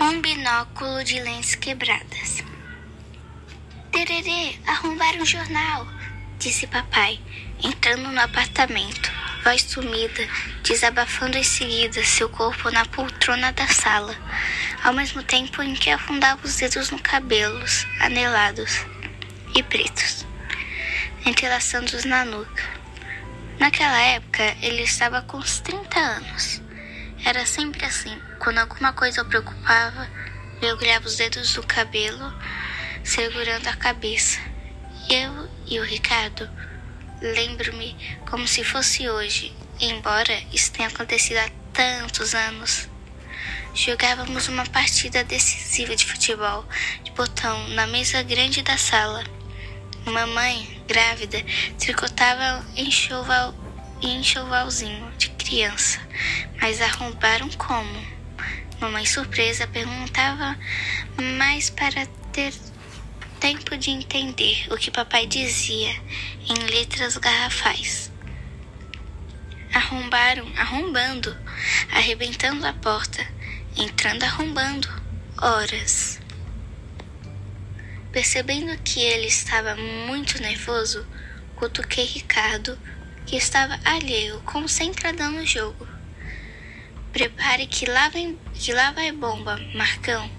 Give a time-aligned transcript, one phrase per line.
[0.00, 2.42] Um binóculo de lentes quebradas.
[3.90, 5.86] Tererê, arrombaram um jornal,
[6.38, 7.20] disse papai,
[7.62, 9.12] entrando no apartamento,
[9.44, 10.28] voz sumida,
[10.62, 14.16] desabafando em seguida seu corpo na poltrona da sala,
[14.82, 18.84] ao mesmo tempo em que afundava os dedos no cabelos anelados
[19.54, 20.26] e pretos,
[21.24, 22.81] entrelaçando-os na nuca.
[23.58, 26.62] Naquela época, ele estava com uns 30 anos.
[27.24, 28.16] Era sempre assim.
[28.38, 30.08] Quando alguma coisa o preocupava,
[30.60, 32.32] mergulhava os dedos no cabelo,
[33.04, 34.40] segurando a cabeça.
[35.08, 36.48] Eu e o Ricardo
[37.20, 37.96] lembro-me
[38.28, 42.88] como se fosse hoje, embora isso tenha acontecido há tantos anos.
[43.74, 46.66] Jogávamos uma partida decisiva de futebol
[47.04, 49.24] de botão na mesa grande da sala.
[50.04, 51.44] Mamãe, grávida,
[51.78, 53.54] tricotava enxoval,
[54.02, 56.00] enxovalzinho de criança,
[56.60, 58.04] mas arrombaram como?
[58.80, 60.58] Mamãe surpresa perguntava
[61.38, 62.52] mais para ter
[63.38, 65.94] tempo de entender o que papai dizia
[66.48, 68.10] em letras garrafais.
[69.72, 71.36] Arrombaram, arrombando,
[71.92, 73.24] arrebentando a porta,
[73.76, 74.88] entrando arrombando,
[75.40, 76.11] horas.
[78.12, 81.06] Percebendo que ele estava muito nervoso,
[81.56, 82.78] cutuquei Ricardo,
[83.24, 85.88] que estava alheio, concentradão no jogo.
[87.10, 90.30] Prepare que lá, vem, que lá vai bomba, Marcão.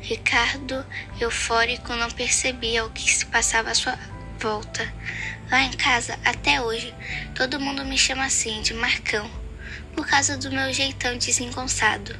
[0.00, 0.84] Ricardo,
[1.18, 3.98] eufórico, não percebia o que se passava à sua
[4.38, 4.92] volta.
[5.50, 6.94] Lá em casa, até hoje,
[7.34, 9.30] todo mundo me chama assim, de Marcão,
[9.94, 12.14] por causa do meu jeitão desengonçado,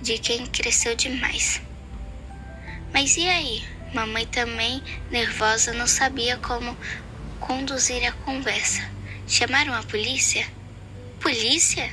[0.00, 1.60] de quem cresceu demais.
[2.92, 3.64] Mas e aí?
[3.94, 6.76] Mamãe também, nervosa, não sabia como
[7.40, 8.88] conduzir a conversa.
[9.26, 10.46] Chamaram a polícia?
[11.20, 11.90] Polícia?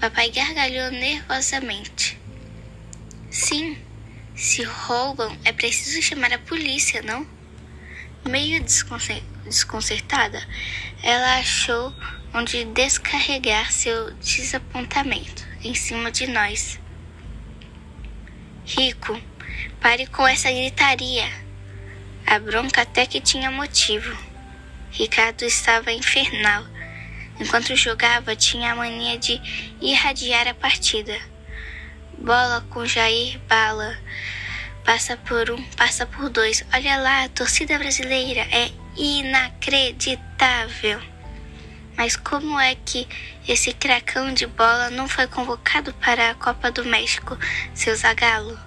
[0.00, 2.18] Papai gargalhou nervosamente.
[3.30, 3.76] Sim,
[4.34, 7.26] se roubam é preciso chamar a polícia, não?
[8.28, 8.64] Meio
[9.44, 10.42] desconcertada,
[11.02, 11.94] ela achou
[12.32, 16.80] onde descarregar seu desapontamento em cima de nós.
[18.64, 19.20] Rico,
[19.84, 21.30] Pare com essa gritaria.
[22.26, 24.16] A bronca até que tinha motivo.
[24.90, 26.64] Ricardo estava infernal.
[27.38, 29.38] Enquanto jogava, tinha a mania de
[29.82, 31.14] irradiar a partida.
[32.16, 33.94] Bola com Jair Bala.
[34.86, 36.64] Passa por um, passa por dois.
[36.72, 40.98] Olha lá, a torcida brasileira é inacreditável.
[41.94, 43.06] Mas como é que
[43.46, 47.36] esse cracão de bola não foi convocado para a Copa do México,
[47.74, 48.58] seu Zagalo?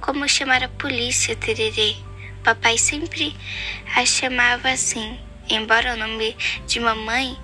[0.00, 1.96] Como chamar a polícia, Tererê?
[2.44, 3.36] Papai sempre
[3.94, 5.18] a chamava assim,
[5.48, 6.36] embora o nome
[6.66, 7.36] de mamãe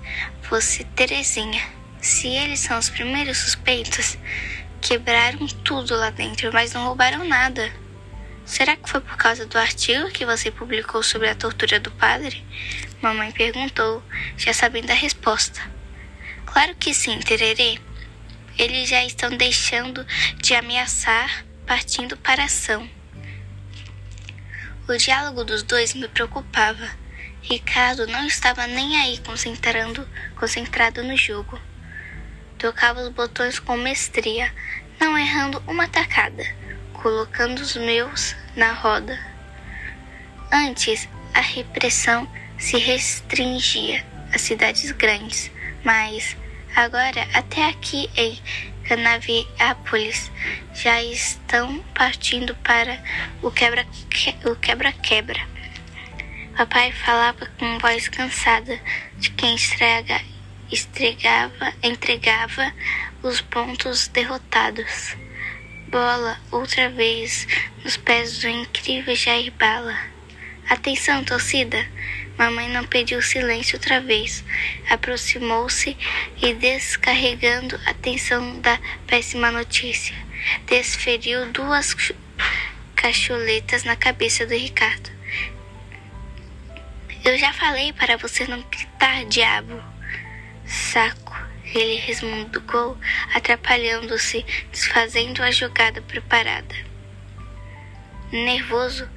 [0.43, 1.61] fosse Terezinha.
[1.99, 4.17] Se eles são os primeiros suspeitos,
[4.81, 7.71] quebraram tudo lá dentro, mas não roubaram nada.
[8.45, 12.45] Será que foi por causa do artigo que você publicou sobre a tortura do padre?
[13.01, 14.03] Mamãe perguntou,
[14.37, 15.61] já sabendo a resposta.
[16.45, 17.79] Claro que sim, Tererê.
[18.57, 20.05] Eles já estão deixando
[20.37, 22.89] de ameaçar partindo para a ação.
[24.87, 26.89] O diálogo dos dois me preocupava.
[27.41, 31.59] Ricardo não estava nem aí concentrando, concentrado no jogo.
[32.57, 34.53] Tocava os botões com mestria,
[34.99, 36.43] não errando uma tacada,
[36.93, 39.17] colocando os meus na roda.
[40.51, 45.51] Antes, a repressão se restringia às cidades grandes,
[45.83, 46.37] mas
[46.75, 48.41] agora até aqui em
[48.87, 50.31] Canaviápolis
[50.73, 53.01] já estão partindo para
[53.41, 55.47] o quebra-quebra.
[56.55, 58.79] Papai falava com voz cansada
[59.17, 60.21] de quem estrega,
[60.71, 62.71] estregava, entregava
[63.23, 65.15] os pontos derrotados.
[65.87, 67.47] Bola outra vez
[67.83, 69.97] nos pés do incrível Jair Bala.
[70.69, 71.87] Atenção, torcida!
[72.37, 74.43] Mamãe não pediu silêncio outra vez.
[74.89, 75.95] Aproximou-se
[76.41, 80.15] e, descarregando a tensão da péssima notícia,
[80.65, 81.95] desferiu duas
[82.95, 85.11] cacholetas na cabeça do Ricardo.
[87.23, 89.81] Eu já falei para você não gritar, diabo.
[90.65, 92.97] Saco, ele resmungou,
[93.33, 96.75] atrapalhando-se, desfazendo a jogada preparada.
[98.31, 99.07] Nervoso,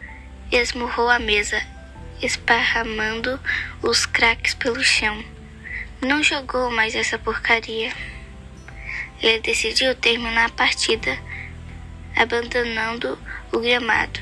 [0.52, 1.60] esmurrou a mesa
[2.22, 3.38] esparramando
[3.82, 5.22] os craques pelo chão.
[6.00, 7.92] Não jogou mais essa porcaria.
[9.22, 11.18] Ele decidiu terminar a partida,
[12.14, 13.18] abandonando
[13.52, 14.20] o gramado,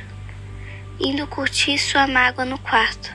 [1.00, 3.12] indo curtir sua mágoa no quarto.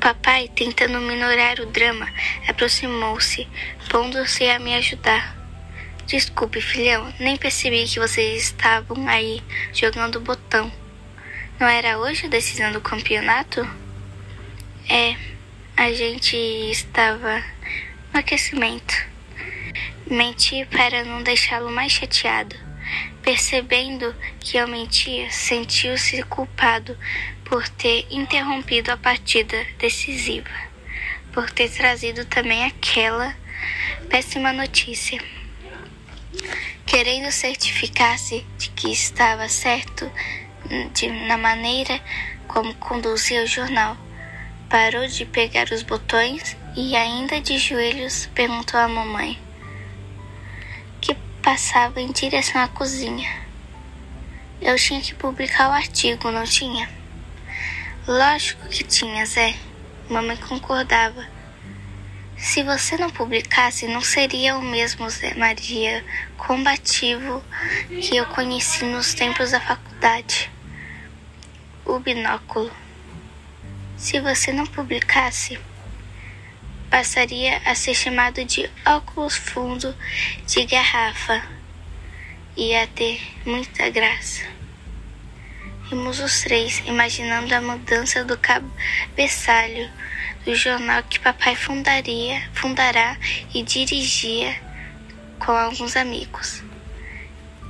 [0.00, 2.08] papai, tentando minorar o drama,
[2.48, 3.46] aproximou-se,
[3.88, 5.36] pondo-se a me ajudar.
[6.06, 9.40] Desculpe, filhão, nem percebi que vocês estavam aí
[9.72, 10.81] jogando botão.
[11.62, 13.60] Não era hoje a decisão do campeonato?
[14.90, 15.14] É,
[15.76, 17.38] a gente estava
[18.12, 18.92] no aquecimento.
[20.10, 22.56] Menti para não deixá-lo mais chateado.
[23.22, 26.98] Percebendo que eu mentia, sentiu-se culpado
[27.44, 30.50] por ter interrompido a partida decisiva,
[31.32, 33.36] por ter trazido também aquela
[34.10, 35.22] péssima notícia.
[36.84, 40.10] Querendo certificar-se de que estava certo
[40.92, 42.00] de, na maneira
[42.48, 43.96] como conduzia o jornal,
[44.68, 49.38] parou de pegar os botões e, ainda de joelhos, perguntou à mamãe,
[51.00, 53.30] que passava em direção à cozinha.
[54.60, 56.88] Eu tinha que publicar o artigo, não tinha?
[58.06, 59.54] Lógico que tinha, Zé.
[60.08, 61.26] Mamãe concordava.
[62.36, 66.04] Se você não publicasse, não seria o mesmo Zé Maria
[66.36, 67.42] combativo
[67.88, 70.50] que eu conheci nos tempos da faculdade.
[71.84, 72.70] O binóculo.
[73.96, 75.58] Se você não publicasse,
[76.88, 79.94] passaria a ser chamado de óculos fundo
[80.46, 81.42] de garrafa.
[82.56, 84.46] Ia ter muita graça.
[85.88, 89.90] Rimos os três, imaginando a mudança do cabeçalho
[90.44, 93.16] do jornal que papai fundaria, fundará
[93.54, 94.54] e dirigia
[95.38, 96.62] com alguns amigos.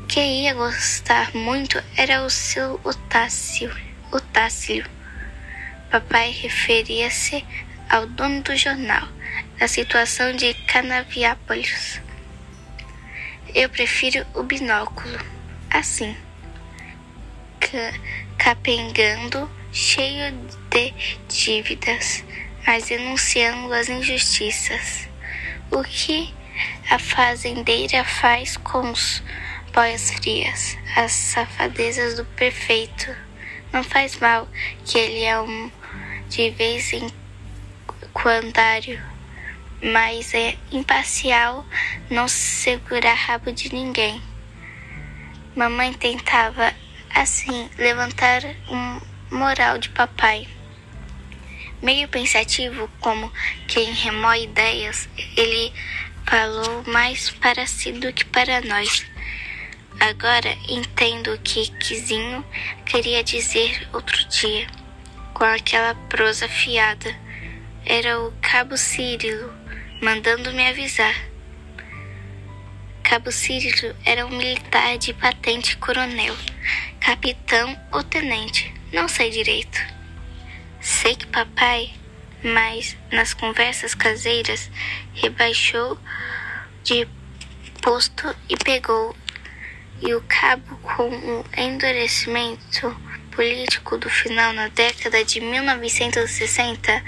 [0.08, 3.91] Quem ia gostar muito era o seu Otácio.
[4.12, 4.84] Otácio.
[5.90, 7.44] Papai referia-se
[7.88, 9.08] ao dono do jornal,
[9.58, 12.00] da situação de Canaviápolis.
[13.54, 15.18] Eu prefiro o binóculo,
[15.70, 16.16] assim
[18.36, 20.32] capengando, cheio
[20.70, 20.92] de
[21.28, 22.24] dívidas,
[22.66, 25.08] mas denunciando as injustiças.
[25.70, 26.34] O que
[26.90, 29.22] a fazendeira faz com os
[29.72, 33.14] boias frias, as safadezas do prefeito?
[33.72, 34.48] Não faz mal
[34.84, 35.70] que ele é um
[36.28, 37.10] de vez em
[38.12, 38.52] quando,
[39.82, 41.66] mas é imparcial,
[42.10, 44.22] não segurar rabo de ninguém.
[45.56, 46.72] Mamãe tentava
[47.14, 49.00] assim levantar um
[49.34, 50.46] moral de papai.
[51.82, 53.32] Meio pensativo, como
[53.66, 55.72] quem remói ideias, ele
[56.26, 59.11] falou mais para si do que para nós.
[60.00, 62.44] Agora entendo o que Quizinho
[62.84, 64.66] queria dizer outro dia,
[65.34, 67.14] com aquela prosa fiada.
[67.84, 69.52] Era o cabo Círilo
[70.00, 71.14] mandando me avisar.
[73.02, 76.36] Cabo Círilo era um militar de patente coronel
[77.04, 79.78] capitão ou tenente, não sei direito.
[80.80, 81.92] Sei que papai,
[82.44, 84.70] mas nas conversas caseiras,
[85.14, 85.98] rebaixou
[86.84, 87.06] de
[87.80, 89.16] posto e pegou.
[90.04, 92.90] E o cabo, com o endurecimento
[93.30, 97.04] político do final na década de 1960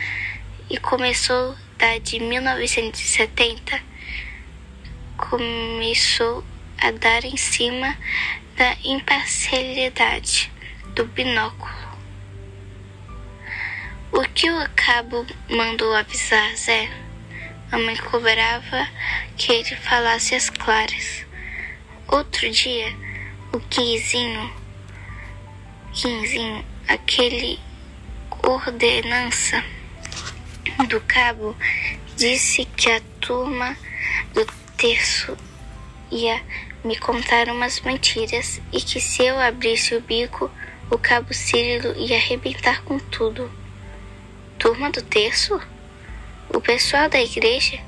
[0.71, 3.83] e começou da de 1970,
[5.17, 6.45] começou
[6.79, 7.99] a dar em cima
[8.57, 10.53] da imparcialidade
[10.95, 11.75] do binóculo.
[14.13, 16.89] O que o cabo mandou avisar Zé?
[17.73, 18.89] A mãe cobrava
[19.37, 21.27] que ele falasse as claras.
[22.09, 22.95] Outro dia,
[23.53, 24.53] o Quinzinho,
[25.93, 27.59] Quinzinho, aquele
[28.43, 29.65] ordenança
[30.89, 31.57] do cabo,
[32.15, 33.77] disse que a turma
[34.35, 34.45] do
[34.77, 35.37] terço
[36.13, 36.43] ia
[36.85, 40.51] me contar umas mentiras e que se eu abrisse o bico,
[40.91, 43.51] o cabo Círilo ia arrebentar com tudo.
[44.59, 45.59] Turma do terço?
[46.51, 47.81] O pessoal da igreja?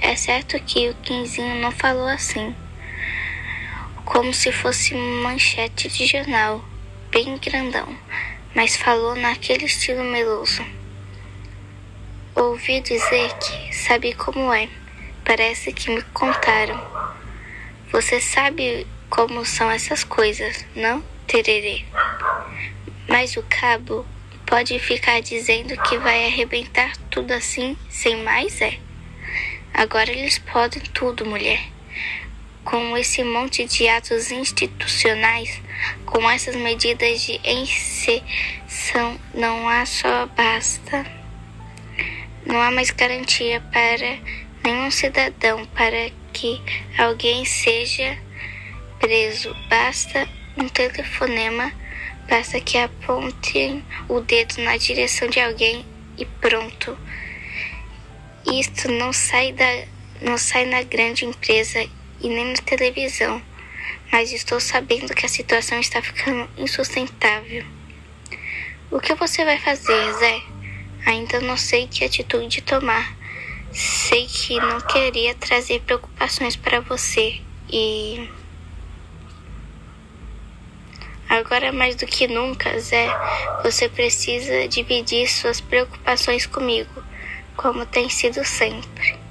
[0.00, 2.56] É certo que o Quinzinho não falou assim.
[4.08, 6.64] Como se fosse manchete de jornal,
[7.10, 7.86] bem grandão,
[8.54, 10.64] mas falou naquele estilo meloso.
[12.34, 14.66] Ouvi dizer que sabe como é.
[15.26, 16.80] Parece que me contaram.
[17.92, 21.84] Você sabe como são essas coisas, não, Tererê?
[23.06, 24.06] Mas o cabo
[24.46, 28.78] pode ficar dizendo que vai arrebentar tudo assim, sem mais, é?
[29.74, 31.77] Agora eles podem tudo, mulher.
[32.68, 35.58] Com esse monte de atos institucionais,
[36.04, 41.06] com essas medidas de exceção, não há só basta.
[42.44, 44.18] Não há mais garantia para
[44.62, 46.60] nenhum cidadão para que
[46.98, 48.18] alguém seja
[49.00, 49.56] preso.
[49.70, 51.72] Basta um telefonema,
[52.28, 55.86] basta que apontem o dedo na direção de alguém
[56.18, 56.98] e pronto.
[58.44, 59.86] Isto não sai da
[60.20, 61.88] não sai na grande empresa
[62.20, 63.42] e nem na televisão,
[64.10, 67.64] mas estou sabendo que a situação está ficando insustentável.
[68.90, 70.42] O que você vai fazer, Zé?
[71.06, 73.16] Ainda não sei que atitude tomar.
[73.70, 78.28] Sei que não queria trazer preocupações para você e.
[81.28, 83.08] Agora mais do que nunca, Zé,
[83.62, 87.02] você precisa dividir suas preocupações comigo,
[87.54, 89.27] como tem sido sempre.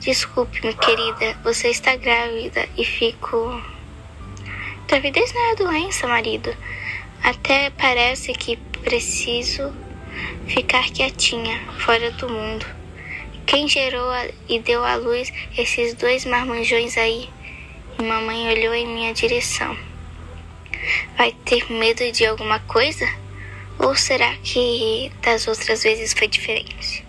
[0.00, 3.62] Desculpe-me, querida, você está grávida e fico.
[4.88, 6.56] Gravidez não é doença, marido.
[7.22, 9.70] Até parece que preciso
[10.46, 12.64] ficar quietinha, fora do mundo.
[13.44, 14.10] Quem gerou
[14.48, 17.28] e deu à luz esses dois marmanjões aí?
[17.98, 19.76] E mamãe olhou em minha direção.
[21.18, 23.06] Vai ter medo de alguma coisa?
[23.78, 27.04] Ou será que das outras vezes foi diferente?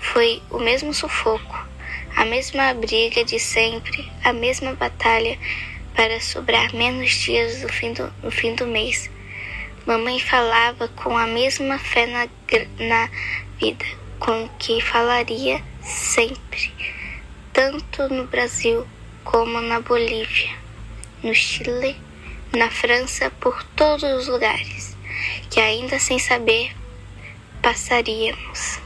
[0.00, 1.71] Foi o mesmo sufoco
[2.16, 5.38] a mesma briga de sempre, a mesma batalha
[5.94, 9.10] para sobrar menos dias no fim do, no fim do mês.
[9.86, 12.28] Mamãe falava com a mesma fé na,
[12.78, 13.08] na
[13.58, 13.84] vida,
[14.18, 16.72] com que falaria sempre,
[17.52, 18.86] tanto no Brasil
[19.24, 20.50] como na Bolívia,
[21.22, 21.96] no Chile,
[22.52, 24.96] na França, por todos os lugares,
[25.50, 26.72] que ainda sem saber
[27.60, 28.80] passaríamos.